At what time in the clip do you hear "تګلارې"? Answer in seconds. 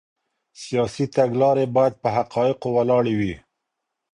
1.15-1.65